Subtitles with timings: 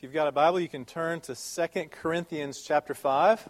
[0.00, 3.46] If you've got a Bible, you can turn to 2 Corinthians chapter 5.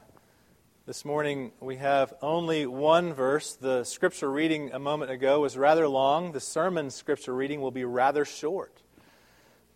[0.85, 3.55] This morning we have only one verse.
[3.55, 6.33] The scripture reading a moment ago was rather long.
[6.33, 8.83] The sermon scripture reading will be rather short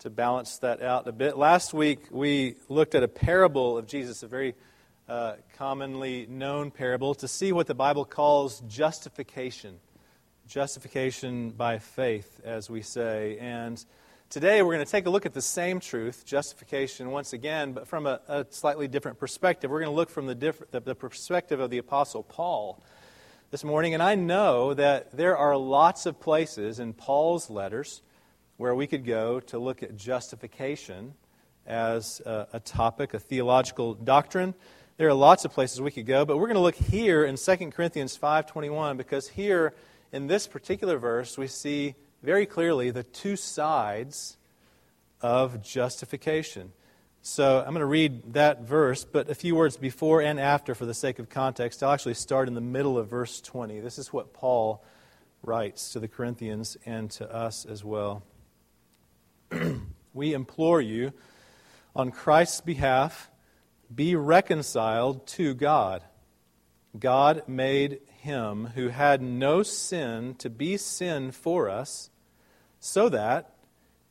[0.01, 1.39] to balance that out a bit.
[1.39, 4.57] Last week we looked at a parable of Jesus, a very
[5.09, 9.79] uh, commonly known parable, to see what the Bible calls justification.
[10.49, 13.39] Justification by faith, as we say.
[13.39, 13.85] And
[14.31, 17.87] Today, we're going to take a look at the same truth, justification, once again, but
[17.87, 19.71] from a, a slightly different perspective.
[19.71, 22.83] We're going to look from the, diff- the, the perspective of the Apostle Paul
[23.53, 23.95] this morning.
[23.95, 28.03] And I know that there are lots of places in Paul's letters
[28.57, 31.15] where we could go to look at justification
[31.65, 34.55] as a, a topic, a theological doctrine.
[34.97, 37.37] There are lots of places we could go, but we're going to look here in
[37.37, 39.75] 2 Corinthians 5.21 because here
[40.13, 44.39] in this particular verse we see very clearly the two sides
[45.21, 46.73] of justification.
[47.21, 50.87] So I'm going to read that verse, but a few words before and after for
[50.87, 51.83] the sake of context.
[51.83, 53.81] I'll actually start in the middle of verse 20.
[53.81, 54.83] This is what Paul
[55.43, 58.23] writes to the Corinthians and to us as well.
[60.15, 61.13] we implore you,
[61.95, 63.31] on Christ's behalf,
[63.95, 66.03] be reconciled to God.
[66.99, 72.09] God made him who had no sin to be sin for us
[72.85, 73.51] so that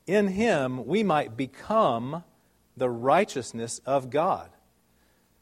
[0.08, 2.24] in him we might become
[2.76, 4.50] the righteousness of God.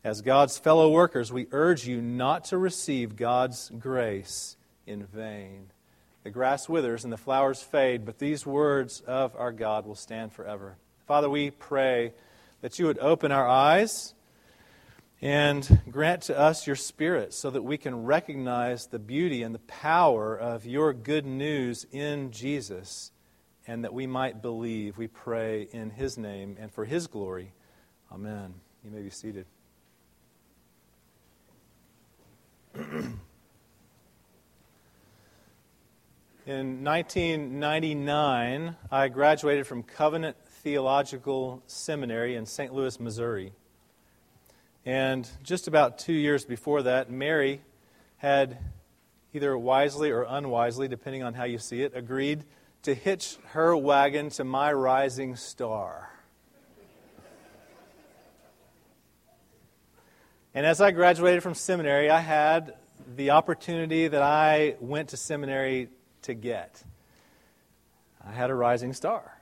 [0.04, 5.68] As God's fellow workers, we urge you not to receive God's grace in vain.
[6.24, 10.34] The grass withers and the flowers fade, but these words of our God will stand
[10.34, 10.76] forever.
[11.08, 12.12] Father, we pray
[12.59, 14.14] that you would open our eyes
[15.22, 19.59] and grant to us your Spirit so that we can recognize the beauty and the
[19.59, 23.12] power of your good news in Jesus
[23.67, 24.98] and that we might believe.
[24.98, 27.54] We pray in his name and for his glory.
[28.12, 28.53] Amen.
[28.84, 29.45] You may be seated.
[36.47, 42.74] In 1999, I graduated from Covenant Theological Seminary in St.
[42.74, 43.53] Louis, Missouri.
[44.84, 47.62] And just about two years before that, Mary
[48.18, 48.58] had
[49.34, 52.44] either wisely or unwisely, depending on how you see it, agreed
[52.84, 56.09] to hitch her wagon to my rising star.
[60.53, 62.75] And as I graduated from seminary, I had
[63.16, 65.90] the opportunity that I went to seminary
[66.24, 66.84] to get.
[68.25, 69.38] I had a rising star.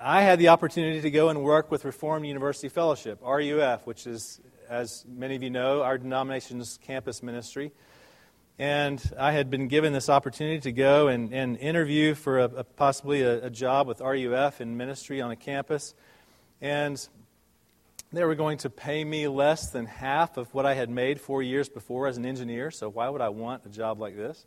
[0.00, 4.40] I had the opportunity to go and work with Reformed University Fellowship, RUF, which is,
[4.68, 7.72] as many of you know, our denomination's campus ministry.
[8.60, 12.62] And I had been given this opportunity to go and, and interview for a, a
[12.62, 15.94] possibly a, a, job with RUF in ministry on a campus.
[16.60, 17.08] And
[18.12, 21.42] they were going to pay me less than half of what I had made four
[21.42, 22.70] years before as an engineer.
[22.70, 24.44] So why would I want a job like this?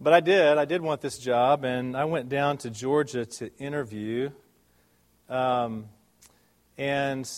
[0.00, 0.56] But I did.
[0.56, 1.66] I did want this job.
[1.66, 4.30] And I went down to Georgia to interview.
[5.28, 5.90] Um,
[6.78, 7.30] and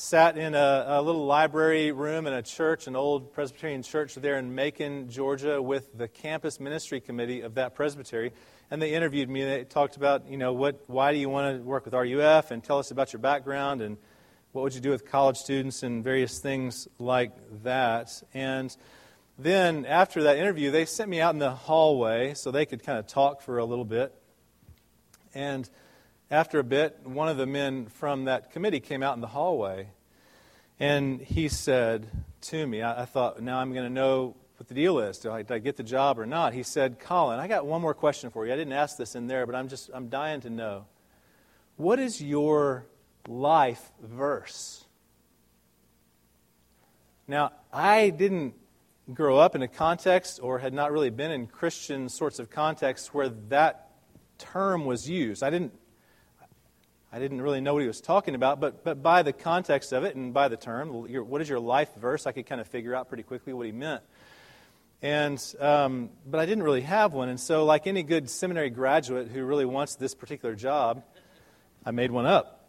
[0.00, 4.38] sat in a, a, little library room in a church, an old Presbyterian church there
[4.38, 8.32] in Macon, Georgia, with the campus ministry committee of that presbytery.
[8.70, 9.44] And they interviewed me.
[9.44, 12.64] They talked about, you know, what, why do you want to work with RUF and
[12.64, 13.98] tell us about your background and
[14.52, 18.22] what would you do with college students and various things like that.
[18.32, 18.74] And
[19.38, 22.98] then after that interview, they sent me out in the hallway so they could kind
[22.98, 24.14] of talk for a little bit.
[25.34, 25.68] And
[26.30, 29.88] after a bit, one of the men from that committee came out in the hallway
[30.78, 32.08] and he said
[32.42, 35.18] to me, I, I thought, now I'm going to know what the deal is.
[35.18, 36.54] Do I, I, get the job or not?
[36.54, 38.52] He said, Colin, I got one more question for you.
[38.52, 40.86] I didn't ask this in there, but I'm just, I'm dying to know.
[41.76, 42.86] What is your
[43.26, 44.84] life verse?
[47.26, 48.54] Now, I didn't
[49.12, 53.12] grow up in a context or had not really been in Christian sorts of contexts
[53.12, 53.90] where that
[54.38, 55.42] term was used.
[55.42, 55.72] I didn't
[57.12, 60.04] I didn't really know what he was talking about, but, but by the context of
[60.04, 62.68] it and by the term, your, what is your life verse, I could kind of
[62.68, 64.02] figure out pretty quickly what he meant.
[65.02, 67.28] And, um, but I didn't really have one.
[67.28, 71.02] And so, like any good seminary graduate who really wants this particular job,
[71.84, 72.60] I made one up.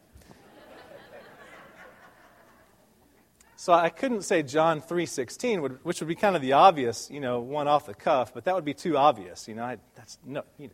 [3.62, 7.42] So I couldn't say John 3:16, which would be kind of the obvious, you know,
[7.42, 9.48] one off the cuff, but that would be too obvious.
[9.48, 10.74] You know, I, that's no, you know,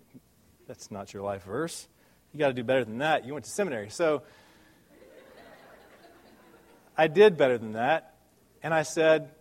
[0.68, 1.90] that's not your life verse.
[2.38, 3.26] You got to do better than that.
[3.26, 3.90] You went to seminary.
[3.90, 4.22] So
[6.96, 8.14] I did better than that.
[8.62, 9.32] And I said,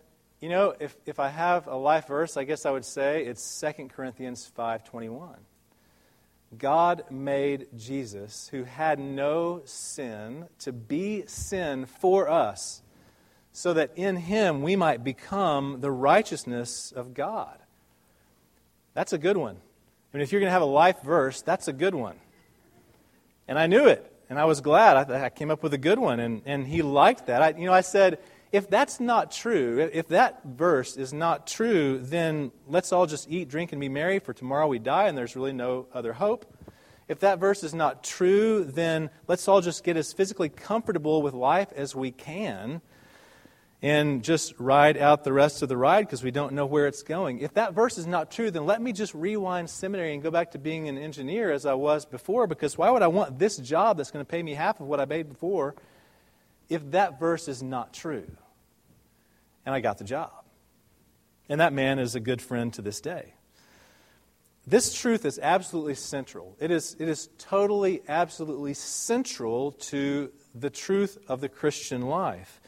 [0.41, 3.61] you know, if, if I have a life verse, I guess I would say it's
[3.61, 5.35] 2 Corinthians 5.21.
[6.57, 12.81] God made Jesus, who had no sin, to be sin for us,
[13.51, 17.59] so that in him we might become the righteousness of God.
[18.95, 19.57] That's a good one.
[20.11, 22.15] I mean, if you're going to have a life verse, that's a good one.
[23.47, 25.09] And I knew it, and I was glad.
[25.09, 27.41] I, I came up with a good one, and, and he liked that.
[27.41, 28.19] I, you know, I said,
[28.51, 33.49] if that's not true, if that verse is not true, then let's all just eat,
[33.49, 36.45] drink, and be merry, for tomorrow we die, and there's really no other hope.
[37.07, 41.33] If that verse is not true, then let's all just get as physically comfortable with
[41.33, 42.81] life as we can
[43.81, 47.03] and just ride out the rest of the ride because we don't know where it's
[47.03, 47.39] going.
[47.39, 50.51] If that verse is not true, then let me just rewind seminary and go back
[50.51, 53.97] to being an engineer as I was before because why would I want this job
[53.97, 55.75] that's going to pay me half of what I made before
[56.69, 58.29] if that verse is not true.
[59.65, 60.31] And I got the job.
[61.49, 63.33] And that man is a good friend to this day.
[64.65, 66.57] This truth is absolutely central.
[66.59, 72.59] It is, it is totally, absolutely central to the truth of the Christian life.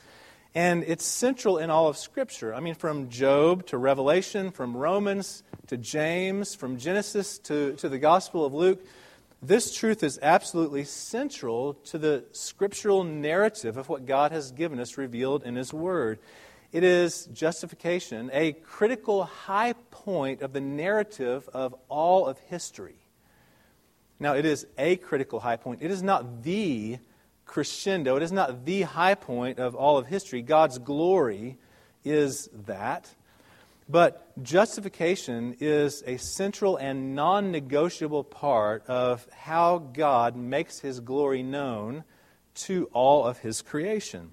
[0.55, 2.55] And it's central in all of Scripture.
[2.55, 7.99] I mean, from Job to Revelation, from Romans to James, from Genesis to, to the
[7.99, 8.83] Gospel of Luke,
[9.41, 14.97] this truth is absolutely central to the scriptural narrative of what God has given us
[14.97, 16.19] revealed in His Word.
[16.71, 22.97] It is justification, a critical high point of the narrative of all of history.
[24.19, 25.81] Now, it is a critical high point.
[25.81, 26.99] It is not the
[27.49, 30.43] crescendo, it is not the high point of all of history.
[30.43, 31.57] God's glory
[32.03, 33.09] is that.
[33.89, 41.41] But justification is a central and non negotiable part of how God makes his glory
[41.41, 42.03] known
[42.65, 44.29] to all of his creation.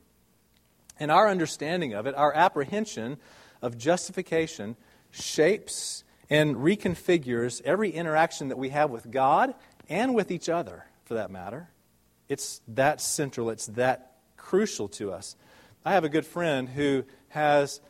[1.00, 3.16] And our understanding of it, our apprehension
[3.62, 4.76] of justification,
[5.10, 9.54] shapes and reconfigures every interaction that we have with God
[9.88, 11.70] and with each other, for that matter.
[12.28, 15.36] It's that central, it's that crucial to us.
[15.84, 17.80] I have a good friend who has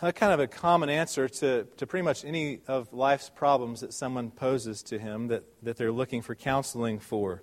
[0.00, 3.92] a kind of a common answer to, to pretty much any of life's problems that
[3.92, 7.42] someone poses to him that, that they're looking for counseling for.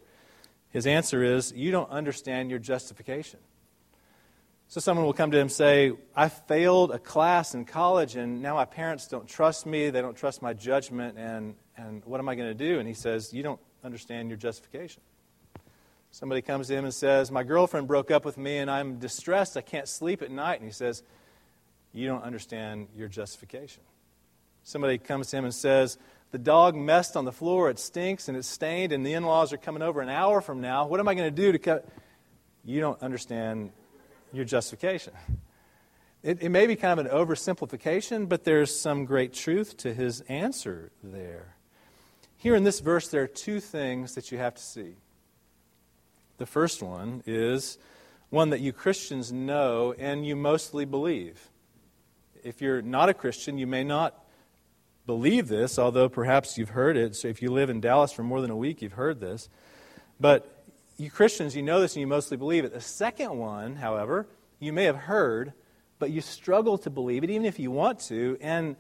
[0.70, 3.40] His answer is, You don't understand your justification.
[4.68, 8.42] So someone will come to him and say, I failed a class in college and
[8.42, 12.30] now my parents don't trust me, they don't trust my judgment, and, and what am
[12.30, 12.80] I going to do?
[12.80, 15.02] And he says, You don't understand your justification.
[16.12, 19.58] Somebody comes to him and says, My girlfriend broke up with me and I'm distressed,
[19.58, 20.60] I can't sleep at night.
[20.60, 21.04] And he says,
[21.94, 23.84] you don't understand your justification.
[24.64, 25.98] Somebody comes to him and says,
[26.32, 29.52] The dog messed on the floor, it stinks and it's stained, and the in laws
[29.52, 30.88] are coming over an hour from now.
[30.88, 31.88] What am I going to do to cut?
[32.64, 33.72] You don't understand
[34.32, 35.14] your justification.
[36.24, 40.22] It, it may be kind of an oversimplification, but there's some great truth to his
[40.22, 41.56] answer there.
[42.38, 44.96] Here in this verse, there are two things that you have to see.
[46.42, 47.78] The first one is
[48.32, 51.52] one that you Christians know and you mostly believe
[52.44, 54.20] if you're not a Christian, you may not
[55.06, 57.16] believe this, although perhaps you've heard it.
[57.16, 59.50] So if you live in Dallas for more than a week, you've heard this.
[60.20, 60.64] But
[60.98, 62.74] you Christians, you know this and you mostly believe it.
[62.74, 64.26] The second one, however,
[64.60, 65.54] you may have heard,
[66.00, 68.36] but you struggle to believe it, even if you want to.
[68.42, 68.78] And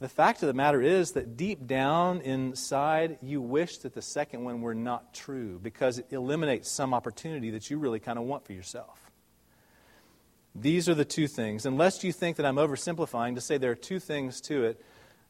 [0.00, 4.44] the fact of the matter is that deep down inside, you wish that the second
[4.44, 8.46] one were not true because it eliminates some opportunity that you really kind of want
[8.46, 9.10] for yourself.
[10.54, 11.66] These are the two things.
[11.66, 14.82] Unless you think that I'm oversimplifying to say there are two things to it,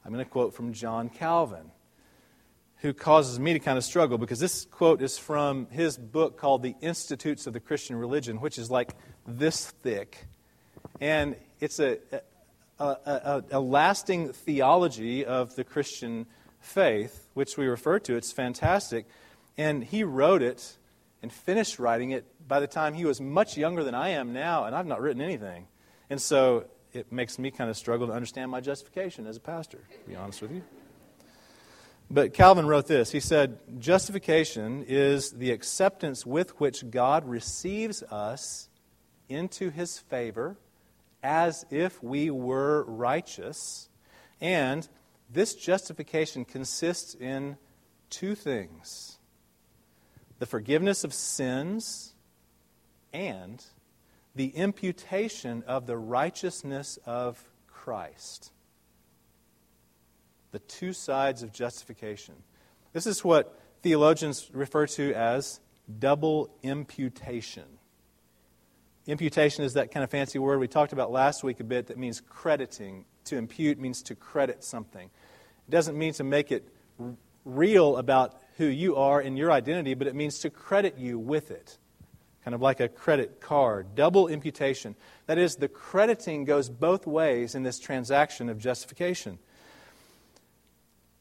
[0.04, 1.72] I'm going to quote from John Calvin,
[2.76, 6.62] who causes me to kind of struggle because this quote is from his book called
[6.62, 8.94] The Institutes of the Christian Religion, which is like
[9.26, 10.26] this thick.
[11.00, 11.98] And it's a,
[12.80, 16.26] a, a, a lasting theology of the Christian
[16.60, 18.16] faith, which we refer to.
[18.16, 19.06] It's fantastic.
[19.56, 20.76] And he wrote it
[21.22, 24.64] and finished writing it by the time he was much younger than I am now,
[24.64, 25.66] and I've not written anything.
[26.08, 29.78] And so it makes me kind of struggle to understand my justification as a pastor,
[29.78, 30.62] to be honest with you.
[32.10, 33.12] But Calvin wrote this.
[33.12, 38.68] He said, Justification is the acceptance with which God receives us
[39.28, 40.56] into his favor
[41.22, 43.88] as if we were righteous.
[44.40, 44.88] And
[45.32, 47.56] this justification consists in
[48.08, 49.18] two things
[50.38, 52.14] the forgiveness of sins
[53.12, 53.62] and
[54.34, 58.50] the imputation of the righteousness of Christ.
[60.52, 62.34] The two sides of justification.
[62.92, 65.60] This is what theologians refer to as
[65.98, 67.79] double imputation.
[69.10, 71.98] Imputation is that kind of fancy word we talked about last week a bit that
[71.98, 73.04] means crediting.
[73.24, 75.10] To impute means to credit something.
[75.66, 76.68] It doesn't mean to make it
[77.44, 81.50] real about who you are and your identity, but it means to credit you with
[81.50, 81.76] it.
[82.44, 84.94] Kind of like a credit card, double imputation.
[85.26, 89.40] That is, the crediting goes both ways in this transaction of justification.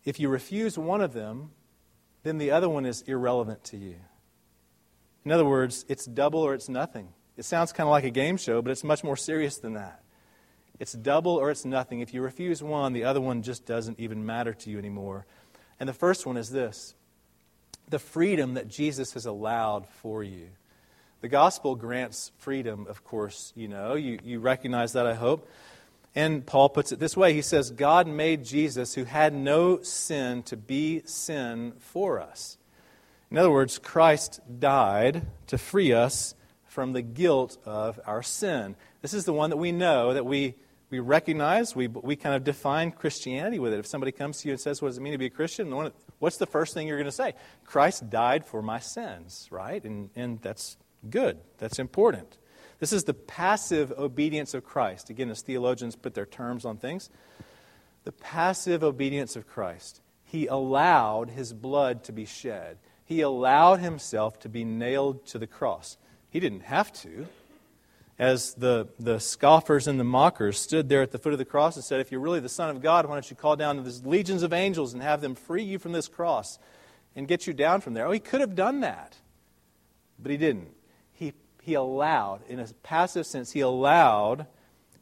[0.05, 1.49] If you refuse one of them,
[2.21, 3.95] then the other one is irrelevant to you.
[5.25, 7.13] In other words, it's double or it's nothing.
[7.39, 10.03] It sounds kind of like a game show, but it's much more serious than that.
[10.77, 12.01] It's double or it's nothing.
[12.01, 15.25] If you refuse one, the other one just doesn't even matter to you anymore.
[15.79, 16.95] And the first one is this
[17.87, 20.49] the freedom that Jesus has allowed for you.
[21.21, 23.93] The gospel grants freedom, of course, you know.
[23.93, 25.49] You, you recognize that, I hope.
[26.15, 30.43] And Paul puts it this way He says, God made Jesus, who had no sin,
[30.43, 32.57] to be sin for us.
[33.31, 36.35] In other words, Christ died to free us
[36.69, 38.75] from the guilt of our sin.
[39.01, 40.55] This is the one that we know, that we,
[40.89, 41.75] we recognize.
[41.75, 43.79] We, we kind of define Christianity with it.
[43.79, 45.91] If somebody comes to you and says, What does it mean to be a Christian?
[46.19, 47.33] What's the first thing you're going to say?
[47.65, 49.83] Christ died for my sins, right?
[49.83, 50.77] And, and that's
[51.09, 52.37] good, that's important.
[52.79, 55.09] This is the passive obedience of Christ.
[55.09, 57.09] Again, as theologians put their terms on things,
[58.05, 60.01] the passive obedience of Christ.
[60.23, 62.77] He allowed his blood to be shed
[63.09, 65.97] he allowed himself to be nailed to the cross.
[66.29, 67.27] He didn't have to.
[68.17, 71.77] As the, the scoffers and the mockers stood there at the foot of the cross
[71.77, 74.05] and said, If you're really the Son of God, why don't you call down these
[74.05, 76.59] legions of angels and have them free you from this cross
[77.15, 78.05] and get you down from there?
[78.07, 79.15] Oh, he could have done that,
[80.21, 80.67] but he didn't.
[81.13, 81.31] He,
[81.61, 84.47] he allowed, in a passive sense, he allowed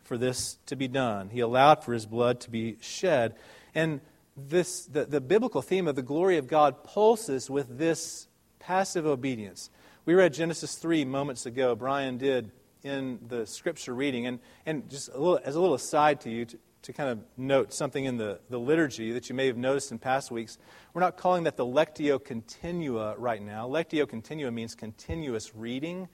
[0.04, 1.30] for this to be done.
[1.30, 3.36] He allowed for his blood to be shed.
[3.74, 4.00] And
[4.38, 8.28] this, the, the biblical theme of the glory of God pulses with this
[8.60, 9.72] passive obedience.
[10.08, 11.76] We read Genesis 3 moments ago.
[11.76, 12.50] Brian did
[12.82, 14.26] in the scripture reading.
[14.26, 17.20] And, and just a little, as a little aside to you, to, to kind of
[17.36, 20.60] note something in the, the liturgy that you may have noticed in past weeks,
[20.94, 23.68] we're not calling that the Lectio Continua right now.
[23.68, 26.08] Lectio Continua means continuous reading.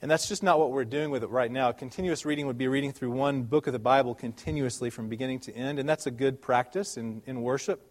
[0.00, 1.72] And that's just not what we're doing with it right now.
[1.72, 5.52] Continuous reading would be reading through one book of the Bible continuously from beginning to
[5.52, 7.90] end, and that's a good practice in, in worship.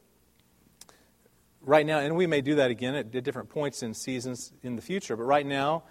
[1.65, 4.81] Right now, and we may do that again at, different points in seasons in the
[4.81, 5.83] future, but right now,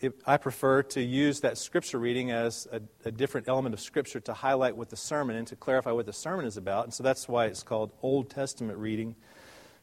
[0.00, 4.18] it, I prefer to use that scripture reading as a, a, different element of scripture
[4.20, 6.84] to highlight what the sermon and to clarify what the sermon is about.
[6.84, 9.14] And so that's why it's called Old Testament reading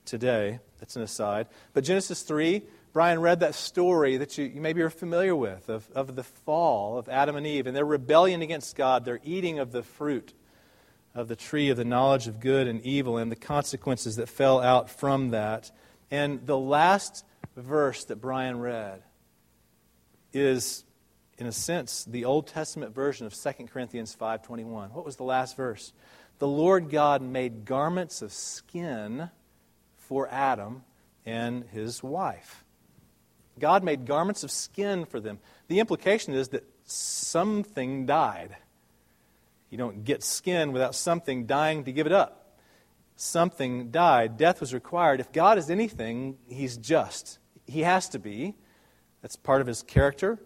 [0.05, 0.59] today.
[0.79, 1.47] That's an aside.
[1.73, 5.87] But Genesis 3, Brian read that story that you, you maybe are familiar with of,
[5.93, 9.71] of the fall of Adam and Eve and their rebellion against God, their eating of
[9.71, 10.33] the fruit
[11.13, 14.59] of the tree of the knowledge of good and evil, and the consequences that fell
[14.61, 15.71] out from that.
[16.09, 17.25] And the last
[17.55, 19.03] verse that Brian read
[20.33, 20.85] is,
[21.37, 24.91] in a sense, the Old Testament version of 2 Corinthians 5.21.
[24.91, 25.93] What was the last verse?
[26.39, 29.29] The Lord God made garments of skin
[29.97, 30.83] for Adam
[31.25, 32.63] and his wife.
[33.59, 35.39] God made garments of skin for them.
[35.67, 38.55] The implication is that something died.
[39.71, 42.57] You don't get skin without something dying to give it up.
[43.15, 44.37] Something died.
[44.37, 45.19] Death was required.
[45.19, 47.39] If God is anything, He's just.
[47.65, 48.55] He has to be.
[49.21, 50.39] That's part of His character.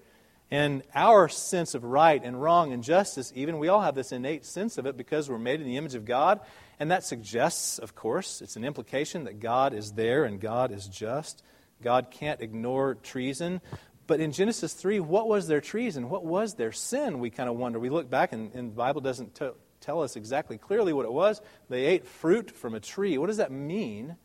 [0.52, 4.46] And our sense of right and wrong and justice, even, we all have this innate
[4.46, 6.40] sense of it because we're made in the image of God.
[6.80, 10.88] And that suggests, of course, it's an implication that God is there and God is
[10.88, 11.42] just.
[11.82, 13.60] God can't ignore treason.
[14.08, 16.10] But in Genesis 3, what was their treason?
[16.10, 17.20] What was their sin?
[17.20, 17.80] We kind of wonder.
[17.80, 19.50] We look back, and, and the Bible doesn't t-
[19.82, 21.42] tell us exactly clearly what it was.
[21.70, 23.18] They ate fruit from a tree.
[23.18, 24.16] What does that mean?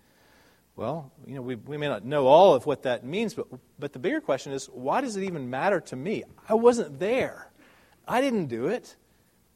[0.77, 3.47] Well, you know, we, we may not know all of what that means, but,
[3.79, 6.25] but the bigger question is why does it even matter to me?
[6.49, 7.51] I wasn't there,
[8.07, 8.97] I didn't do it.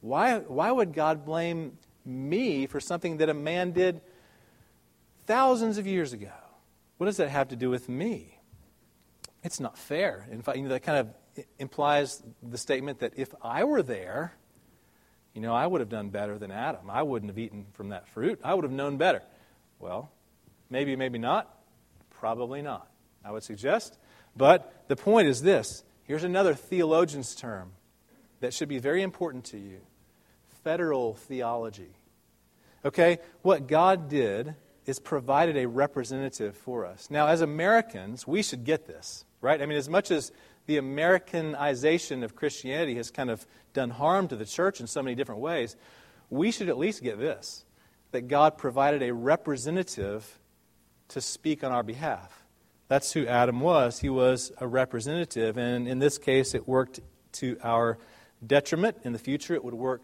[0.01, 4.01] Why, why would God blame me for something that a man did
[5.25, 6.29] thousands of years ago?
[6.97, 8.34] What does that have to do with me?
[9.45, 10.27] It's not fair.
[10.31, 14.33] In fact, you know, that kind of implies the statement that if I were there,
[15.35, 16.89] you know, I would have done better than Adam.
[16.89, 18.39] I wouldn't have eaten from that fruit.
[18.43, 19.21] I would have known better.
[19.79, 20.09] Well,
[20.71, 21.59] maybe, maybe not.
[22.09, 22.89] Probably not,
[23.23, 23.99] I would suggest.
[24.35, 27.73] But the point is this here's another theologian's term
[28.39, 29.81] that should be very important to you
[30.63, 31.93] federal theology.
[32.83, 33.19] Okay?
[33.43, 37.09] What God did is provided a representative for us.
[37.09, 39.61] Now, as Americans, we should get this, right?
[39.61, 40.31] I mean, as much as
[40.65, 45.15] the Americanization of Christianity has kind of done harm to the church in so many
[45.15, 45.75] different ways,
[46.31, 47.63] we should at least get this
[48.11, 50.39] that God provided a representative
[51.09, 52.43] to speak on our behalf.
[52.87, 53.99] That's who Adam was.
[53.99, 56.99] He was a representative, and in this case, it worked
[57.33, 57.97] to our
[58.45, 58.97] detriment.
[59.03, 60.01] In the future, it would work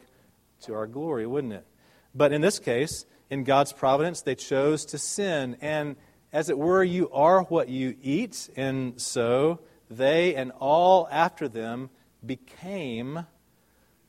[0.64, 1.66] to our glory, wouldn't it?
[2.14, 5.58] But in this case, in God's providence, they chose to sin.
[5.62, 5.96] And
[6.34, 8.50] as it were, you are what you eat.
[8.56, 9.60] And so
[9.90, 11.90] they and all after them
[12.26, 13.26] became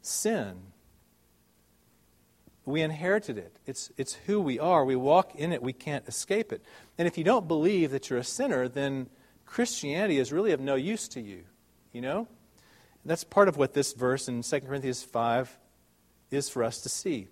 [0.01, 0.55] sin.
[2.65, 3.57] We inherited it.
[3.67, 4.85] It's, it's who we are.
[4.85, 5.63] We walk in it.
[5.63, 6.63] We can't escape it.
[6.97, 9.09] And if you don't believe that you're a sinner, then
[9.47, 11.43] Christianity is really of no use to you.
[11.93, 12.29] You know?
[13.05, 15.59] That's part of what this verse in 2 Corinthians 5
[16.31, 17.29] is for us to see.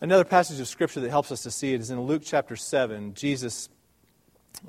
[0.00, 3.14] Another passage of Scripture that helps us to see it is in Luke chapter 7.
[3.14, 3.68] Jesus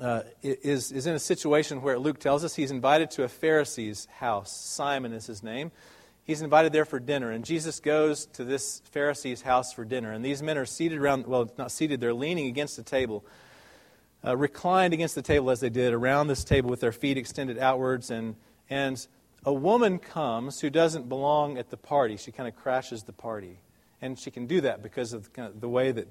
[0.00, 4.06] uh, is, is in a situation where Luke tells us he's invited to a Pharisee's
[4.06, 4.56] house.
[4.56, 5.72] Simon is his name.
[6.24, 10.12] He's invited there for dinner, and Jesus goes to this Pharisee's house for dinner.
[10.12, 13.24] And these men are seated around, well, not seated, they're leaning against the table,
[14.24, 17.58] uh, reclined against the table as they did, around this table with their feet extended
[17.58, 18.10] outwards.
[18.10, 18.36] And,
[18.70, 19.04] and
[19.44, 22.16] a woman comes who doesn't belong at the party.
[22.16, 23.58] She kind of crashes the party.
[24.02, 26.08] And she can do that because of the, kind of the way that,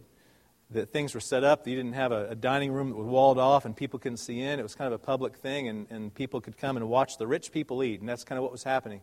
[0.71, 1.67] that things were set up.
[1.67, 4.41] You didn't have a, a, dining room that was walled off and people couldn't see
[4.41, 4.59] in.
[4.59, 7.27] It was kind of a public thing, and, and people could come and watch the
[7.27, 7.99] rich people eat.
[7.99, 9.01] And that's kind of what was happening.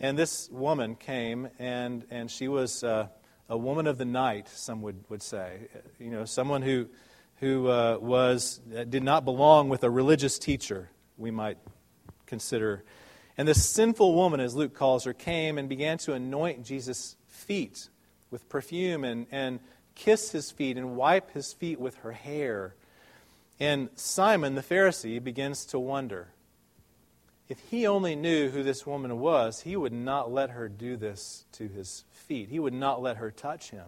[0.00, 3.08] And this woman came, and, and she was uh,
[3.48, 5.68] a woman of the night, some would, would say.
[5.98, 6.88] You know, someone who,
[7.36, 10.88] who uh, was, uh, did not belong with a religious teacher,
[11.18, 11.58] we might
[12.26, 12.82] consider.
[13.36, 17.88] And this sinful woman, as Luke calls her, came and began to anoint Jesus' feet
[18.30, 19.60] with perfume and, and
[19.94, 22.74] kiss his feet and wipe his feet with her hair.
[23.58, 26.28] And Simon the Pharisee begins to wonder
[27.50, 31.44] if he only knew who this woman was, he would not let her do this
[31.50, 32.48] to his feet.
[32.48, 33.86] He would not let her touch him.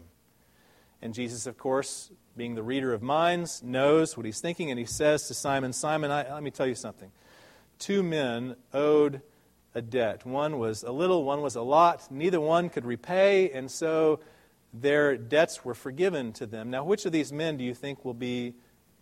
[1.01, 4.85] And Jesus, of course, being the reader of minds, knows what he's thinking, and he
[4.85, 7.13] says to Simon, Simon, I, let me tell you something.
[7.79, 9.23] Two men owed
[9.75, 10.26] a debt.
[10.26, 12.11] One was a little, one was a lot.
[12.11, 14.21] Neither one could repay, and so
[14.73, 16.71] their debts were forgiven to them.
[16.71, 18.55] Now, which of these men do you think will be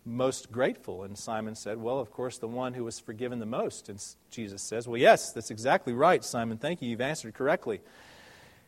[0.05, 1.03] most grateful?
[1.03, 3.89] And Simon said, Well, of course, the one who was forgiven the most.
[3.89, 6.57] And Jesus says, Well, yes, that's exactly right, Simon.
[6.57, 6.89] Thank you.
[6.89, 7.81] You've answered correctly.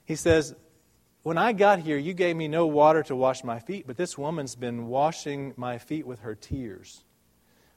[0.05, 0.55] He says,
[1.23, 4.17] When I got here, you gave me no water to wash my feet, but this
[4.17, 7.02] woman's been washing my feet with her tears.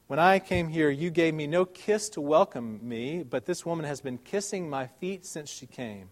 [0.06, 3.84] When I came here, you gave me no kiss to welcome me, but this woman
[3.86, 6.10] has been kissing my feet since she came.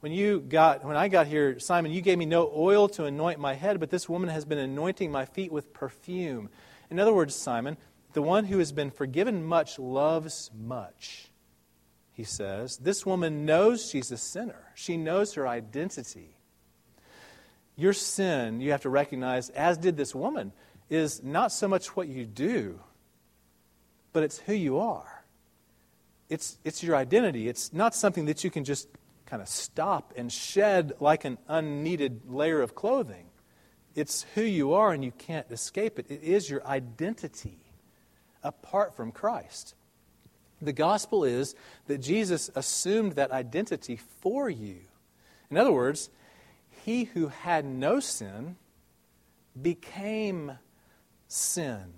[0.00, 3.38] When you got when I got here, Simon, you gave me no oil to anoint
[3.38, 6.50] my head, but this woman has been anointing my feet with perfume.
[6.90, 7.76] In other words, Simon,
[8.12, 11.30] the one who has been forgiven much loves much.
[12.12, 14.72] He says, This woman knows she's a sinner.
[14.74, 16.36] She knows her identity.
[17.76, 20.52] Your sin, you have to recognize, as did this woman,
[20.90, 22.80] is not so much what you do,
[24.12, 25.24] but it's who you are.
[26.28, 27.48] It's, it's your identity.
[27.48, 28.88] It's not something that you can just
[29.26, 33.26] kind of stop and shed like an unneeded layer of clothing.
[33.94, 36.06] It's who you are and you can't escape it.
[36.10, 37.58] It is your identity
[38.42, 39.74] apart from Christ.
[40.60, 41.54] The gospel is
[41.86, 44.76] that Jesus assumed that identity for you.
[45.50, 46.08] In other words,
[46.84, 48.56] he who had no sin
[49.60, 50.58] became
[51.28, 51.92] sin.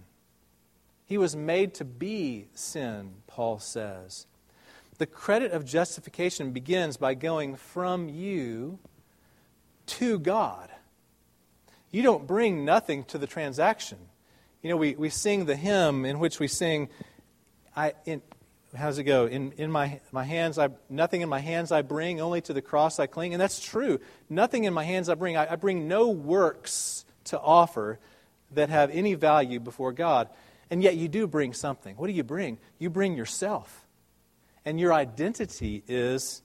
[1.06, 4.26] He was made to be sin, Paul says.
[4.98, 8.78] The credit of justification begins by going from you
[9.86, 10.70] to God.
[11.90, 13.98] You don't bring nothing to the transaction.
[14.62, 16.88] You know, we, we sing the hymn in which we sing,
[17.76, 18.22] I, in,
[18.74, 19.26] how does it go?
[19.26, 22.62] In, in my, my hands, I, nothing in my hands I bring, only to the
[22.62, 23.34] cross I cling.
[23.34, 24.00] And that's true.
[24.30, 25.36] Nothing in my hands I bring.
[25.36, 27.98] I, I bring no works to offer
[28.52, 30.28] that have any value before God.
[30.70, 31.96] And yet you do bring something.
[31.96, 32.58] What do you bring?
[32.78, 33.84] You bring yourself
[34.64, 36.42] and your identity is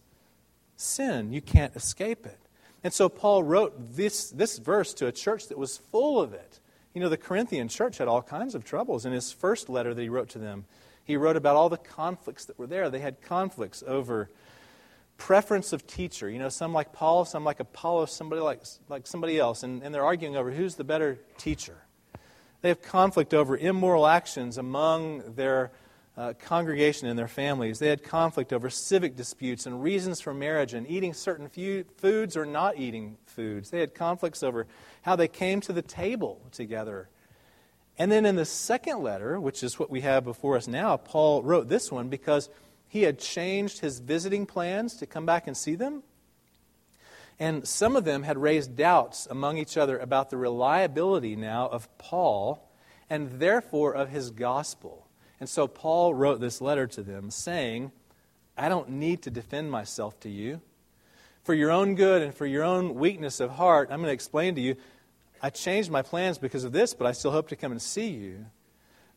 [0.76, 1.32] sin.
[1.32, 2.40] You can't escape it.
[2.84, 6.60] And so Paul wrote this, this verse to a church that was full of it.
[6.94, 9.06] You know, the Corinthian church had all kinds of troubles.
[9.06, 10.66] In his first letter that he wrote to them,
[11.04, 12.90] he wrote about all the conflicts that were there.
[12.90, 14.30] They had conflicts over
[15.18, 16.30] preference of teacher.
[16.30, 19.64] You know, some like Paul, some like Apollos, somebody like, like somebody else.
[19.64, 21.78] And, and they're arguing over who's the better teacher.
[22.62, 25.72] They have conflict over immoral actions among their
[26.18, 27.80] uh, congregation and their families.
[27.80, 32.46] They had conflict over civic disputes and reasons for marriage and eating certain foods or
[32.46, 33.70] not eating foods.
[33.70, 34.68] They had conflicts over
[35.04, 37.08] how they came to the table together.
[37.98, 41.42] And then in the second letter, which is what we have before us now, Paul
[41.44, 42.50] wrote this one because
[42.90, 46.04] he had changed his visiting plans to come back and see them.
[47.40, 51.88] And some of them had raised doubts among each other about the reliability now of
[51.98, 52.70] Paul
[53.10, 55.08] and therefore of his gospel.
[55.40, 57.92] And so Paul wrote this letter to them saying,
[58.58, 60.62] I don't need to defend myself to you.
[61.44, 64.54] for your own good and for your own weakness of heart, I'm going to explain
[64.56, 64.76] to you
[65.42, 68.10] I changed my plans because of this, but I still hope to come and see
[68.10, 68.46] you.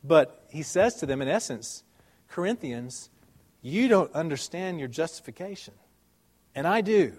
[0.05, 1.83] But he says to them, in essence,
[2.29, 3.11] Corinthians,
[3.61, 5.75] you don't understand your justification.
[6.55, 7.15] And I do.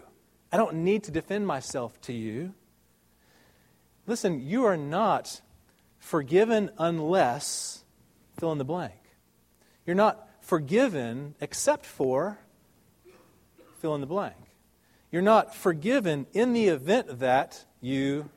[0.54, 2.54] I don't need to defend myself to you.
[4.06, 5.42] Listen, you are not
[5.98, 7.84] forgiven unless
[8.38, 8.94] fill in the blank.
[9.88, 12.38] You're not forgiven except for
[13.82, 14.36] fill in the blank.
[15.12, 18.30] You're not forgiven in the event that you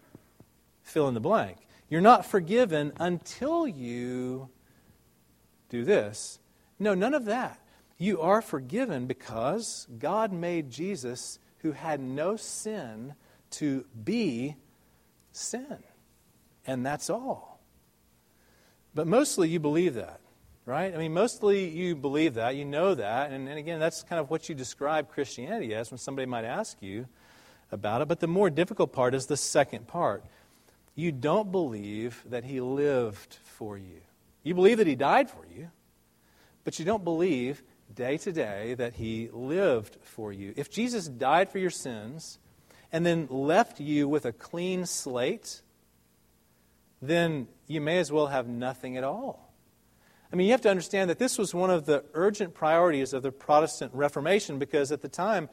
[0.83, 1.59] fill in the blank.
[1.91, 4.49] You're not forgiven until you
[5.69, 6.39] do this.
[6.79, 7.61] No, none of that.
[7.99, 13.15] You are forgiven because God made Jesus, who had no sin,
[13.51, 14.55] to be
[15.33, 15.79] sin.
[16.65, 17.61] And that's all.
[18.95, 20.21] But mostly you believe that,
[20.65, 20.95] right?
[20.95, 23.33] I mean, mostly you believe that, you know that.
[23.33, 26.81] And, and again, that's kind of what you describe Christianity as when somebody might ask
[26.81, 27.09] you
[27.73, 28.07] about it.
[28.07, 30.25] But the more difficult part is the second part
[30.95, 34.01] you don't believe that he lived for you.
[34.45, 35.69] You believe that he died for you,
[36.65, 37.63] but you don't believe
[37.95, 40.53] day to day that he lived for you.
[40.57, 42.39] If Jesus died for your sins
[42.93, 45.63] and then left you with a clean slate,
[47.01, 49.53] then you may as well have nothing at all.
[50.33, 53.23] I mean, you have to understand that this was one of the urgent priorities of
[53.23, 55.49] the Protestant Reformation because at the time,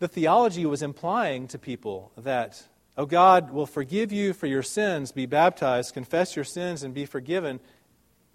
[0.00, 5.12] the theology was implying to people that Oh, God will forgive you for your sins,
[5.12, 7.58] be baptized, confess your sins, and be forgiven.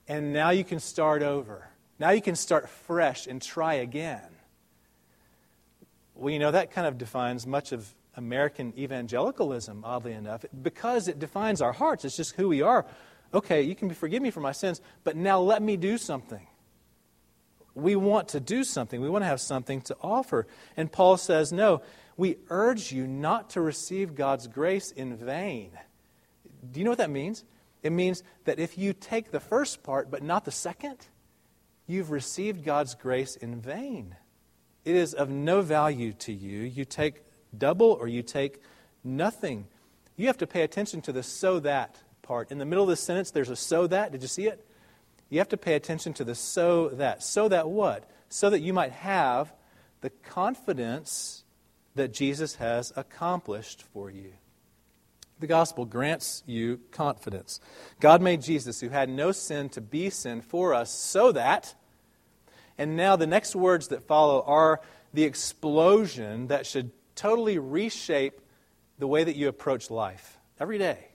[0.07, 1.69] And now you can start over.
[1.99, 4.21] Now you can start fresh and try again.
[6.15, 11.19] Well, you know, that kind of defines much of American evangelicalism, oddly enough, because it
[11.19, 12.05] defines our hearts.
[12.05, 12.85] It's just who we are.
[13.33, 16.47] Okay, you can forgive me for my sins, but now let me do something.
[17.75, 19.01] We want to do something.
[19.01, 20.47] We want to have something to offer.
[20.75, 21.83] And Paul says, no,
[22.15, 25.71] we urge you not to receive God's grace in vain.
[26.71, 27.43] Do you know what that means?
[27.83, 30.97] It means that if you take the first part but not the second,
[31.87, 34.15] you've received God's grace in vain.
[34.85, 36.59] It is of no value to you.
[36.59, 37.23] You take
[37.57, 38.61] double or you take
[39.03, 39.67] nothing.
[40.15, 42.51] You have to pay attention to the so that part.
[42.51, 44.11] In the middle of the sentence, there's a so that.
[44.11, 44.65] Did you see it?
[45.29, 47.23] You have to pay attention to the so that.
[47.23, 48.09] So that what?
[48.29, 49.53] So that you might have
[50.01, 51.43] the confidence
[51.95, 54.33] that Jesus has accomplished for you.
[55.39, 57.59] The gospel grants you confidence.
[57.99, 61.75] God made Jesus, who had no sin, to be sin for us so that,
[62.77, 64.81] and now the next words that follow are
[65.13, 68.39] the explosion that should totally reshape
[68.99, 71.07] the way that you approach life every day.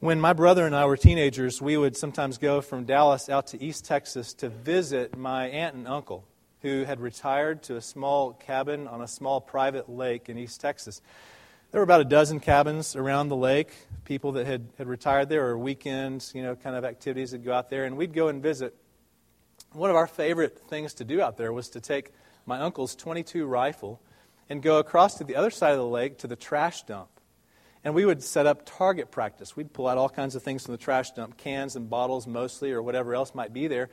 [0.00, 3.62] When my brother and I were teenagers, we would sometimes go from Dallas out to
[3.62, 6.24] East Texas to visit my aunt and uncle
[6.62, 11.02] who had retired to a small cabin on a small private lake in East Texas.
[11.70, 13.70] There were about a dozen cabins around the lake,
[14.04, 17.52] people that had, had retired there, or weekends, you know, kind of activities that go
[17.52, 18.74] out there, and we'd go and visit.
[19.72, 22.10] One of our favorite things to do out there was to take
[22.44, 24.00] my uncle's 22 rifle
[24.48, 27.08] and go across to the other side of the lake to the trash dump.
[27.84, 29.54] And we would set up target practice.
[29.54, 32.72] We'd pull out all kinds of things from the trash dump, cans and bottles mostly,
[32.72, 33.90] or whatever else might be there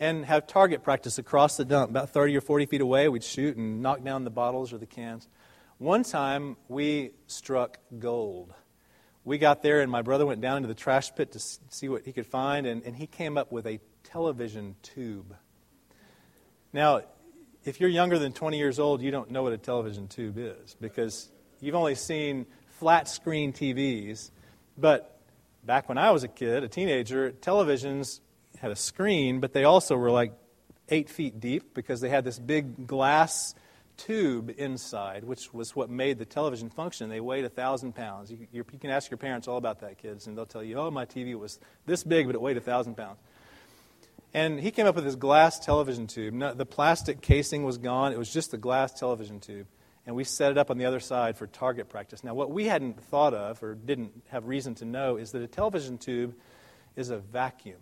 [0.00, 3.08] and have target practice across the dump, about 30 or 40 feet away.
[3.08, 5.28] We'd shoot and knock down the bottles or the cans.
[5.80, 8.52] One time, we struck gold.
[9.24, 11.38] We got there, and my brother went down into the trash pit to
[11.70, 15.34] see what he could find, and, and he came up with a television tube.
[16.74, 17.00] Now,
[17.64, 20.76] if you're younger than 20 years old, you don't know what a television tube is
[20.82, 22.44] because you've only seen
[22.78, 24.32] flat screen TVs.
[24.76, 25.18] But
[25.64, 28.20] back when I was a kid, a teenager, televisions
[28.58, 30.34] had a screen, but they also were like
[30.90, 33.54] eight feet deep because they had this big glass
[34.06, 37.10] tube inside, which was what made the television function.
[37.10, 38.30] They weighed a thousand pounds.
[38.30, 40.90] You, you, can ask your parents all about that, kids, and they'll tell you, "Oh,
[40.90, 43.18] my TV was this big, but it weighed a thousand pounds."
[44.32, 46.32] And he came up with this glass television tube.
[46.32, 49.66] No, the plastic casing was gone; it was just the glass television tube.
[50.06, 52.24] And we set it up on the other side for target practice.
[52.24, 55.46] Now, what we hadn't thought of or didn't have reason to know is that a
[55.46, 56.34] television tube
[56.96, 57.80] is a vacuum.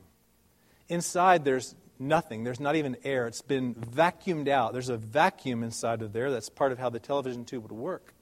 [0.88, 2.44] Inside, there's nothing.
[2.44, 3.26] There's not even air.
[3.26, 4.72] It's been vacuumed out.
[4.72, 6.30] There's a vacuum inside of there.
[6.30, 8.14] That's part of how the television tube would work.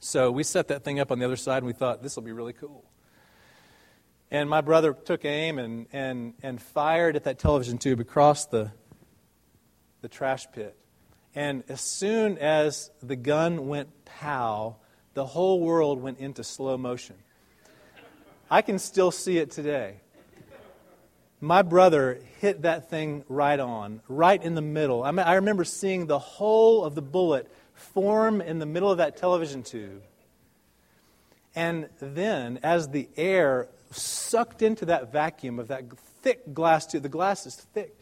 [0.00, 2.22] So we set that thing up on the other side and we thought, this will
[2.22, 2.84] be really cool.
[4.30, 8.70] And my brother took aim and, and, and fired at that television tube across the,
[10.02, 10.76] the trash pit.
[11.34, 14.76] And as soon as the gun went pow,
[15.14, 17.16] the whole world went into slow motion.
[18.50, 20.00] I can still see it today
[21.40, 25.02] my brother hit that thing right on, right in the middle.
[25.02, 28.98] I, mean, I remember seeing the whole of the bullet form in the middle of
[28.98, 30.02] that television tube.
[31.54, 35.84] And then, as the air sucked into that vacuum of that
[36.22, 37.94] thick glass tube, the glass is thick,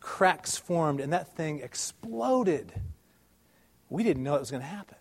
[0.00, 2.72] cracks formed, and that thing exploded.
[3.88, 4.96] We didn't know it was going to happen.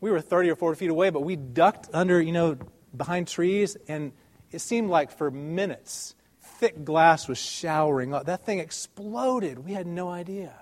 [0.00, 2.56] We were 30 or 40 feet away, but we ducked under, you know,
[2.96, 4.12] behind trees, and
[4.50, 6.14] it seemed like for minutes,
[6.58, 8.10] thick glass was showering.
[8.10, 9.64] That thing exploded.
[9.64, 10.52] We had no idea.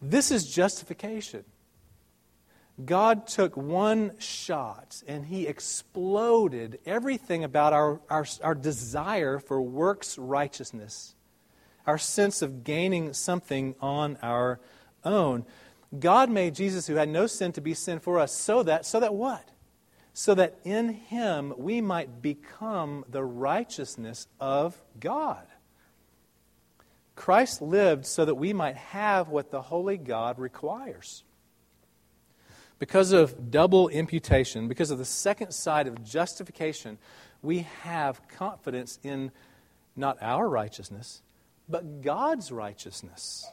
[0.00, 1.44] This is justification.
[2.84, 10.16] God took one shot and he exploded everything about our, our, our, desire for works
[10.18, 11.14] righteousness,
[11.86, 14.58] our sense of gaining something on our
[15.04, 15.44] own.
[15.96, 18.98] God made Jesus, who had no sin, to be sin for us, so that, so
[19.00, 19.51] that what?
[20.14, 25.46] So that in him we might become the righteousness of God.
[27.14, 31.24] Christ lived so that we might have what the holy God requires.
[32.78, 36.98] Because of double imputation, because of the second side of justification,
[37.40, 39.30] we have confidence in
[39.94, 41.22] not our righteousness,
[41.68, 43.46] but God's righteousness.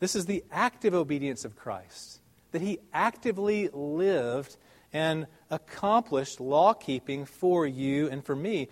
[0.00, 2.20] This is the active obedience of Christ,
[2.52, 4.56] that he actively lived
[4.94, 8.68] and accomplished law keeping for you and for me.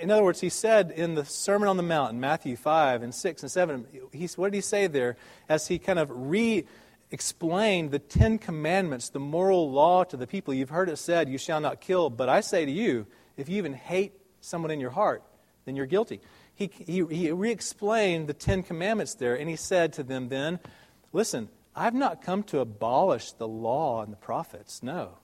[0.00, 3.14] In other words, he said in the Sermon on the Mount, in Matthew 5 and
[3.14, 5.16] 6 and 7, he, what did he say there
[5.48, 6.64] as he kind of re
[7.10, 10.52] explained the Ten Commandments, the moral law to the people.
[10.52, 12.10] You've heard it said, You shall not kill.
[12.10, 15.22] But I say to you, if you even hate someone in your heart,
[15.64, 16.20] then you're guilty.
[16.54, 20.58] He, he, he re explained the Ten Commandments there, and he said to them then,
[21.12, 24.82] Listen, I've not come to abolish the law and the prophets.
[24.82, 25.18] No.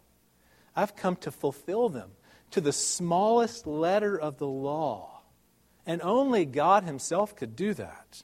[0.80, 2.12] I've come to fulfill them
[2.52, 5.20] to the smallest letter of the law.
[5.84, 8.22] And only God Himself could do that.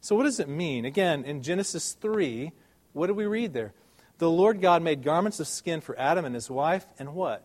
[0.00, 0.84] So, what does it mean?
[0.84, 2.52] Again, in Genesis 3,
[2.92, 3.72] what do we read there?
[4.18, 7.44] The Lord God made garments of skin for Adam and his wife, and what?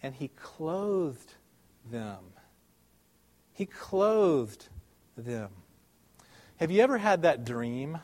[0.00, 1.34] And he clothed
[1.90, 2.20] them.
[3.52, 4.68] He clothed
[5.16, 5.50] them.
[6.58, 7.98] Have you ever had that dream?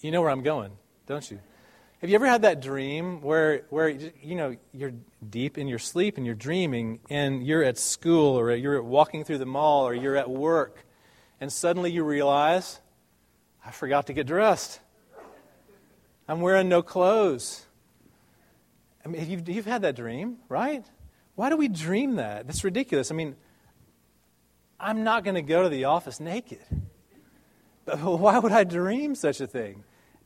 [0.00, 0.72] You know where I'm going,
[1.06, 1.40] don't you?
[2.00, 4.92] Have you ever had that dream where, where you know you're
[5.28, 9.38] deep in your sleep and you're dreaming and you're at school or you're walking through
[9.38, 10.84] the mall or you're at work
[11.40, 12.80] and suddenly you realize
[13.66, 14.78] I forgot to get dressed.
[16.28, 17.66] I'm wearing no clothes.
[19.04, 20.84] I mean, you've, you've had that dream, right?
[21.34, 22.46] Why do we dream that?
[22.46, 23.10] That's ridiculous.
[23.10, 23.34] I mean,
[24.78, 26.64] I'm not going to go to the office naked.
[27.84, 29.82] But why would I dream such a thing?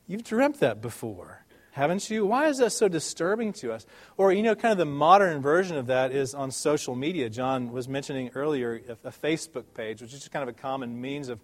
[0.07, 1.42] You've dreamt that before,
[1.73, 2.23] haven't you?
[2.25, 3.85] Why is that so disturbing to us?
[4.15, 7.31] Or, you know, kind of the modern version of that is on social media.
[7.31, 11.29] John was mentioning earlier a, Facebook page, which is just kind of a common means
[11.29, 11.39] of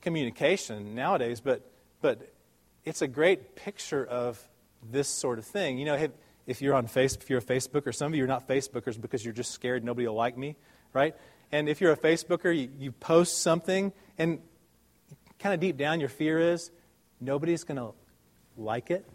[0.00, 1.70] communication nowadays, but,
[2.00, 2.32] but
[2.86, 4.42] it's a great picture of
[4.90, 5.76] this sort of thing.
[5.76, 6.08] You know,
[6.46, 9.22] if you're on face, if you're a Facebooker, some of you are not Facebookers because
[9.22, 10.56] you're just scared nobody will like me,
[10.94, 11.14] right?
[11.52, 14.38] And if you're a Facebooker, you, you post something, and
[15.38, 16.70] kind of deep down, your fear is
[17.20, 17.92] nobody's going to
[18.56, 19.06] like it,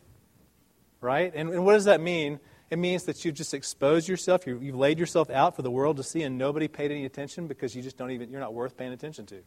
[1.05, 1.31] right?
[1.33, 2.39] And, and, what does that mean?
[2.69, 5.97] It means that you've just exposed yourself, you have laid yourself out for the world
[5.97, 8.75] to see, and nobody paid any attention because you just don't even, you're not worth
[8.75, 9.41] paying attention to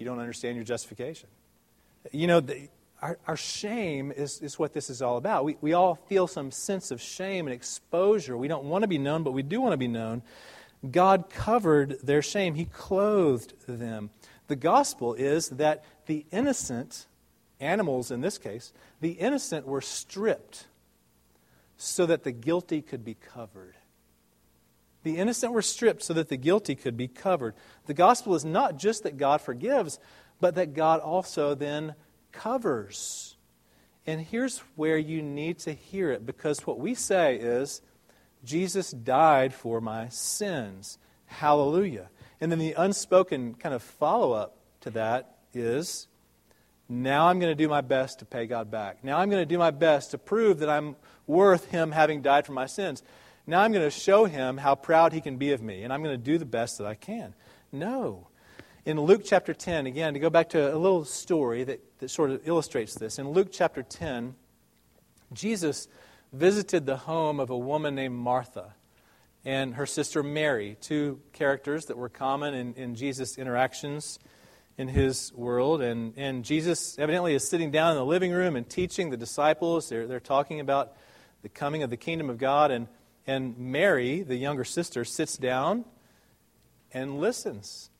[0.00, 1.28] you don't understand your justification.
[2.12, 2.68] You know, the,
[3.02, 5.44] our, our shame is, is what this is all about.
[5.44, 8.36] We, we all feel some sense of shame and exposure.
[8.36, 10.22] We don't want to be known, but we do want to be known.
[10.90, 14.10] God covered their shame, He clothed them.
[14.48, 17.06] The gospel is that the innocent,
[17.60, 20.66] animals in this case, the innocent were stripped
[21.76, 23.74] so that the guilty could be covered.
[25.02, 27.54] The innocent were stripped so that the guilty could be covered.
[27.86, 29.98] The gospel is not just that God forgives,
[30.40, 31.94] but that God also then
[32.32, 33.36] covers.
[34.06, 37.80] And here's where you need to hear it because what we say is,
[38.44, 40.98] Jesus died for my sins.
[41.26, 42.10] Hallelujah.
[42.40, 46.08] And then the unspoken kind of follow up to that is,
[46.90, 49.02] now I'm going to do my best to pay God back.
[49.02, 52.44] Now I'm going to do my best to prove that I'm worth Him having died
[52.44, 53.02] for my sins.
[53.46, 56.04] Now I'm going to show him how proud he can be of me, and I'm
[56.04, 57.34] going to do the best that I can.
[57.72, 58.28] No.
[58.84, 62.30] In Luke chapter 10, again, to go back to a little story that, that sort
[62.30, 63.18] of illustrates this.
[63.18, 64.34] In Luke chapter 10,
[65.32, 65.88] Jesus
[66.32, 68.74] visited the home of a woman named Martha
[69.44, 74.18] and her sister Mary, two characters that were common in, in Jesus' interactions
[74.76, 75.82] in his world.
[75.82, 79.88] And, and Jesus evidently is sitting down in the living room and teaching the disciples.
[79.88, 80.96] They're, they're talking about
[81.42, 82.70] the coming of the kingdom of God.
[82.70, 82.88] And
[83.26, 85.84] and Mary, the younger sister, sits down
[86.92, 87.90] and listens.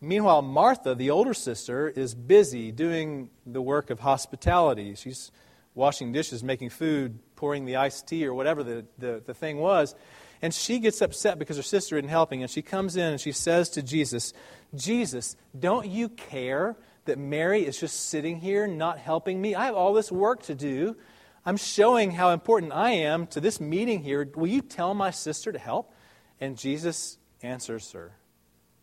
[0.00, 4.94] Meanwhile, Martha, the older sister, is busy doing the work of hospitality.
[4.94, 5.30] She's
[5.74, 9.94] washing dishes, making food, pouring the iced tea, or whatever the, the, the thing was.
[10.42, 12.42] And she gets upset because her sister isn't helping.
[12.42, 14.32] And she comes in and she says to Jesus,
[14.74, 19.54] Jesus, don't you care that Mary is just sitting here not helping me?
[19.54, 20.96] I have all this work to do.
[21.44, 24.30] I'm showing how important I am to this meeting here.
[24.34, 25.92] Will you tell my sister to help?
[26.40, 28.12] And Jesus answers her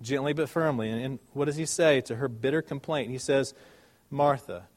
[0.02, 0.90] gently but firmly.
[0.90, 3.12] And, what does he say to her bitter complaint?
[3.12, 3.54] He says,
[4.10, 4.68] Martha,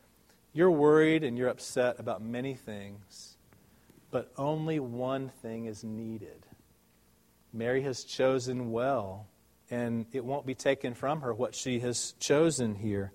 [0.52, 3.36] you're worried and you're upset about many things,
[4.10, 6.46] but only one thing is needed.
[7.52, 9.26] Mary has chosen well,
[9.70, 13.12] and it won't be taken from her what she has chosen here.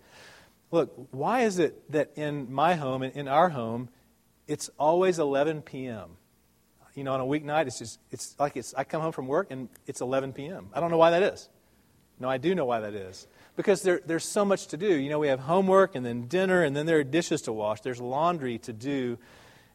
[0.71, 3.89] Look, why is it that in my home, and in our home,
[4.47, 6.17] it's always 11 p.m.?
[6.95, 9.47] You know, on a weeknight, it's just, it's like it's, I come home from work
[9.51, 10.69] and it's 11 p.m.
[10.73, 11.49] I don't know why that is.
[12.19, 13.27] No, I do know why that is.
[13.57, 14.95] Because there, there's so much to do.
[14.95, 17.81] You know, we have homework and then dinner, and then there are dishes to wash.
[17.81, 19.17] There's laundry to do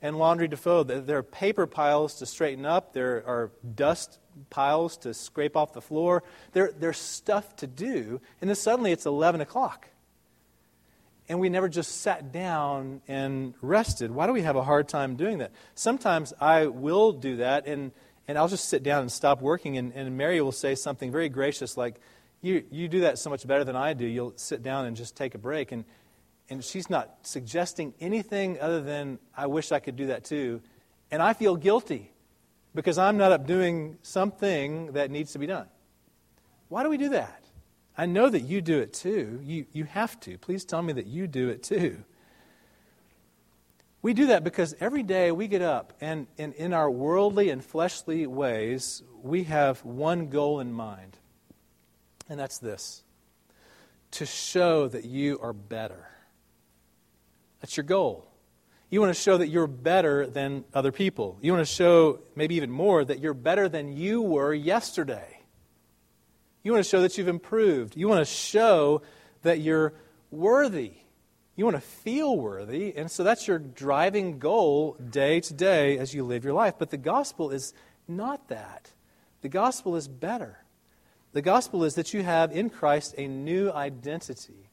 [0.03, 0.89] and laundry to fold.
[0.89, 2.95] There are paper piles to straighten up.
[2.95, 4.19] There are dust
[4.49, 6.23] piles to scrape off the floor.
[6.53, 8.21] There, there's stuff to do.
[8.41, 9.89] And then suddenly it's 11 o'clock.
[11.29, 14.11] And we never just sat down and rested.
[14.11, 15.53] Why do we have a hard time doing that?
[15.75, 17.93] Sometimes I will do that, and,
[18.27, 21.29] and I'll just sit down and stop working, and, and Mary will say something very
[21.29, 22.01] gracious like,
[22.43, 24.07] you, you do that so much better than I do.
[24.07, 25.73] You'll sit down and just take a break.
[25.73, 25.85] And,
[26.49, 30.63] and she's not suggesting anything other than, I wish I could do that too.
[31.11, 32.13] And I feel guilty
[32.75, 35.67] because I'm not up doing something that needs to be done.
[36.69, 37.43] Why do we do that?
[37.99, 39.41] I know that you do it too.
[39.43, 40.39] You, you have to.
[40.39, 42.05] Please tell me that you do it too.
[44.03, 47.63] We do that because every day we get up and, and in our worldly and
[47.63, 51.19] fleshly ways, we have one goal in mind
[52.31, 53.03] and that's this
[54.13, 56.09] to show that you are better.
[57.61, 58.30] That's your goal.
[58.91, 61.39] You want to show that you're better than other people.
[61.41, 65.41] You want to show, maybe even more, that you're better than you were yesterday.
[66.65, 67.97] You want to show that you've improved.
[67.97, 69.03] You want to show
[69.43, 69.95] that you're
[70.33, 70.95] worthy.
[71.55, 72.93] You want to feel worthy.
[72.97, 76.75] And so that's your driving goal day to day as you live your life.
[76.77, 77.73] But the gospel is
[78.09, 78.91] not that.
[79.43, 80.65] The gospel is better.
[81.33, 84.70] The gospel is that you have in Christ a new identity.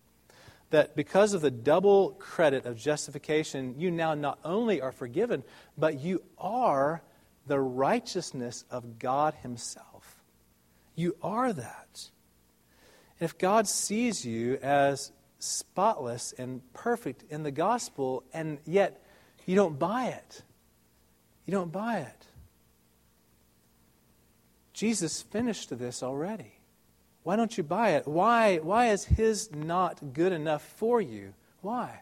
[0.70, 5.44] That because of the double credit of justification, you now not only are forgiven,
[5.78, 7.02] but you are
[7.46, 10.24] the righteousness of God Himself.
[10.96, 12.10] You are that.
[13.20, 19.04] And if God sees you as spotless and perfect in the gospel, and yet
[19.46, 20.44] you don't buy it,
[21.46, 22.26] you don't buy it.
[24.74, 26.57] Jesus finished this already.
[27.28, 28.08] Why don't you buy it?
[28.08, 31.34] Why, why is His not good enough for you?
[31.60, 32.00] Why?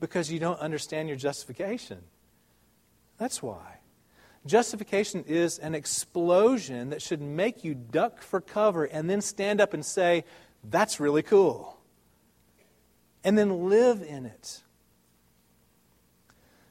[0.00, 1.98] Because you don't understand your justification.
[3.18, 3.80] That's why.
[4.46, 9.74] Justification is an explosion that should make you duck for cover and then stand up
[9.74, 10.24] and say,
[10.70, 11.78] That's really cool.
[13.22, 14.62] And then live in it.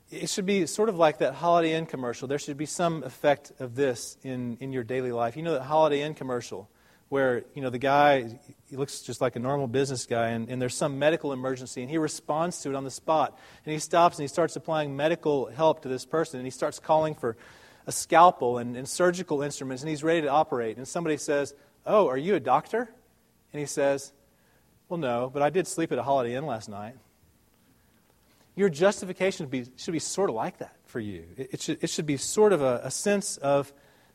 [0.10, 2.28] It should be sort of like that Holiday Inn commercial.
[2.28, 5.38] There should be some effect of this in, in your daily life.
[5.38, 6.72] You know that Holiday Inn commercial
[7.14, 8.40] where, you know, the guy,
[8.72, 11.92] he looks just like a normal business guy, and, and there's some medical emergency, and
[11.92, 13.38] he responds to it on the spot.
[13.64, 16.80] And he stops and he starts applying medical help to this person, and he starts
[16.80, 17.38] calling for
[17.86, 20.78] a scalpel and, and surgical instruments, and he's ready to operate.
[20.78, 21.54] And somebody says,
[21.86, 22.90] Oh, are you a doctor?
[23.52, 24.12] And he says,
[24.90, 26.96] Well, no, but I did sleep at a Holiday Inn last night.
[28.56, 31.26] Your justification should be, should be sort of like that for you.
[31.38, 33.72] It, it should, it should be sort of a, a sense of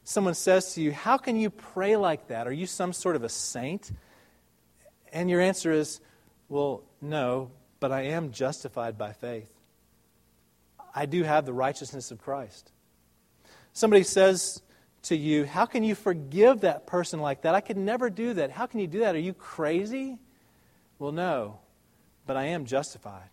[0.08, 2.46] someone says to you, How can you pray like that?
[2.46, 3.92] Are you some sort of a saint?
[5.12, 6.00] And your answer is,
[6.48, 9.50] Well, no, but I am justified by faith.
[10.94, 12.72] I do have the righteousness of Christ.
[13.74, 14.62] Somebody says
[15.02, 17.54] to you, How can you forgive that person like that?
[17.54, 18.50] I could never do that.
[18.50, 19.14] How can you do that?
[19.14, 20.18] Are you crazy?
[20.98, 21.58] Well, no,
[22.26, 23.28] but I am justified.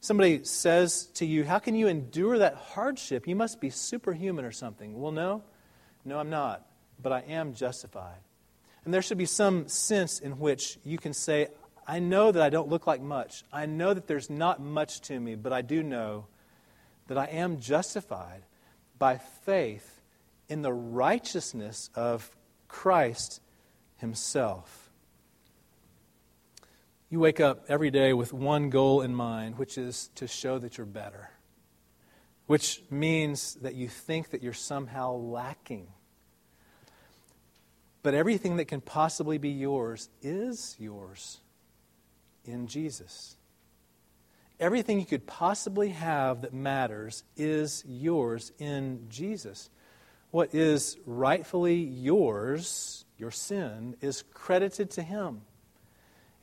[0.00, 3.26] Somebody says to you, How can you endure that hardship?
[3.26, 5.00] You must be superhuman or something.
[5.00, 5.42] Well, no,
[6.04, 6.66] no, I'm not,
[7.00, 8.18] but I am justified.
[8.84, 11.48] And there should be some sense in which you can say,
[11.86, 13.44] I know that I don't look like much.
[13.52, 16.26] I know that there's not much to me, but I do know
[17.08, 18.42] that I am justified
[18.98, 20.00] by faith
[20.48, 22.30] in the righteousness of
[22.68, 23.40] Christ
[23.96, 24.90] Himself.
[27.10, 30.78] You wake up every day with one goal in mind, which is to show that
[30.78, 31.30] you're better,
[32.52, 35.86] which means that you think that you're somehow lacking.
[38.02, 41.38] But everything that can possibly be yours is yours
[42.44, 43.38] in Jesus.
[44.60, 49.70] Everything you could possibly have that matters is yours in Jesus.
[50.30, 55.40] What is rightfully yours, your sin, is credited to Him.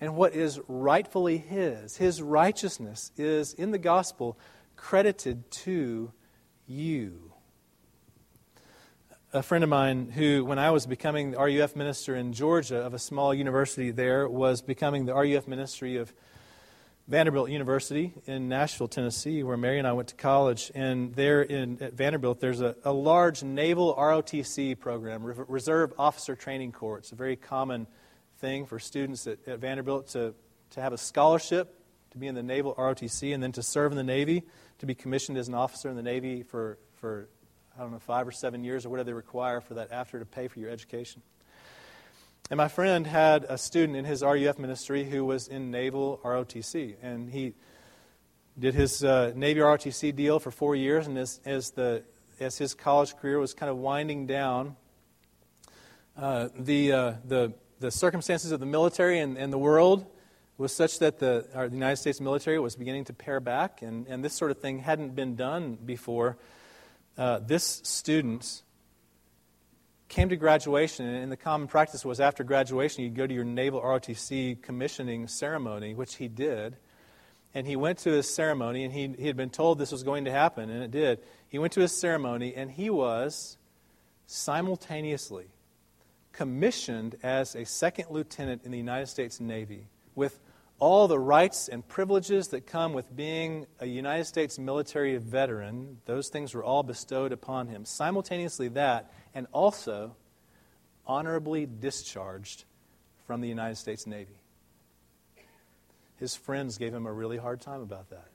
[0.02, 4.40] And what is rightfully His, His righteousness, is in the gospel
[4.80, 6.12] credited to
[6.66, 7.32] you.
[9.34, 12.94] A friend of mine who, when I was becoming the RUF minister in Georgia of
[12.94, 16.12] a small university there, was becoming the RUF ministry of
[17.08, 20.72] Vanderbilt University in Nashville, Tennessee, where Mary and I went to college.
[20.74, 26.72] And there in, at Vanderbilt, there's a, a large naval ROTC program, Reserve Officer Training
[26.72, 27.00] Corps.
[27.00, 27.86] It's a very common
[28.38, 30.34] thing for students at, at Vanderbilt to,
[30.72, 31.79] to have a scholarship
[32.12, 34.44] to be in the naval ROTC and then to serve in the Navy,
[34.80, 37.30] to be commissioned as an officer in the Navy for, for
[37.78, 40.26] I don't know, five or seven years or whatever they require for that after to
[40.26, 41.22] pay for your education.
[42.50, 46.96] And my friend had a student in his RUF ministry who was in Naval ROTC.
[47.02, 47.54] And he
[48.58, 51.06] did his uh, Navy ROTC deal for four years.
[51.06, 52.04] And as, as, the,
[52.40, 54.76] as his college career was kind of winding down,
[56.18, 60.08] uh, the, uh, the, the circumstances of the military and, and the world
[60.60, 63.82] was such that the, the United States military was beginning to pare back.
[63.82, 66.38] And, and this sort of thing hadn't been done before.
[67.18, 68.62] Uh, this student
[70.10, 73.82] came to graduation, and the common practice was after graduation, you'd go to your Naval
[73.82, 76.76] ROTC commissioning ceremony, which he did.
[77.54, 80.26] And he went to his ceremony, and he, he had been told this was going
[80.26, 81.20] to happen, and it did.
[81.48, 83.58] He went to his ceremony, and he was
[84.28, 85.48] simultaneously
[86.34, 90.40] commissioned as a second lieutenant in the United States Navy with
[90.80, 95.98] all the rights and privileges that come with being a United States military veteran.
[96.06, 97.86] Those things were all bestowed upon him.
[97.86, 100.16] Simultaneously, that and also
[101.06, 102.64] honorably discharged
[103.28, 104.40] from the United States Navy.
[106.18, 108.28] His friends gave him a really hard time about that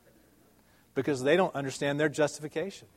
[0.95, 2.89] because they don't understand their justification.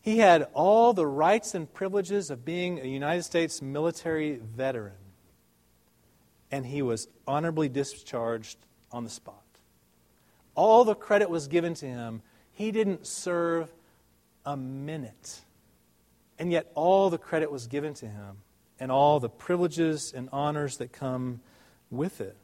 [0.00, 4.92] He had all the rights and privileges of being a United States military veteran,
[6.54, 8.58] and he was honorably discharged
[8.92, 9.42] on the spot.
[10.54, 12.22] All the credit was given to him.
[12.52, 13.72] He didn't serve
[14.46, 15.40] a minute
[16.38, 18.38] and yet, all the credit was given to him
[18.80, 21.40] and all the privileges and honors that come
[21.90, 22.36] with it.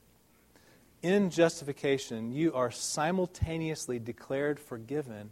[1.02, 5.30] In justification, you are simultaneously declared forgiven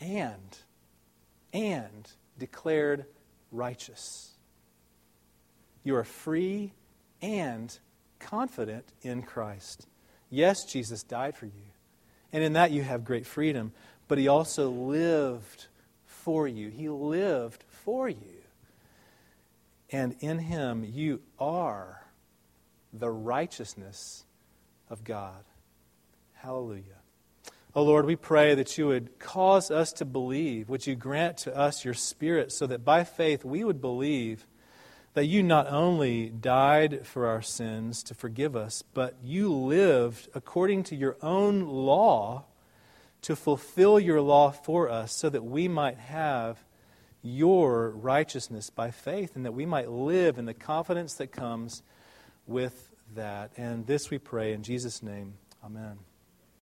[0.00, 0.58] and,
[1.52, 2.08] and
[2.38, 3.06] declared
[3.50, 4.32] righteous.
[5.82, 6.72] You are free
[7.20, 7.76] and
[8.18, 9.86] confident in Christ.
[10.30, 11.52] Yes, Jesus died for you.
[12.32, 13.72] And in that you have great freedom.
[14.06, 15.66] But he also lived
[16.04, 16.68] for you.
[16.68, 18.42] He lived for you.
[19.90, 22.02] And in him you are
[22.92, 24.24] the righteousness
[24.90, 25.44] of God.
[26.34, 26.82] Hallelujah.
[27.74, 30.68] Oh Lord, we pray that you would cause us to believe.
[30.68, 34.46] Would you grant to us your Spirit so that by faith we would believe
[35.14, 40.84] that you not only died for our sins to forgive us, but you lived according
[40.84, 42.44] to your own law
[43.22, 46.62] to fulfill your law for us so that we might have
[47.22, 51.82] your righteousness by faith, and that we might live in the confidence that comes
[52.46, 53.50] with that.
[53.56, 55.34] And this we pray in Jesus' name.
[55.64, 56.07] Amen.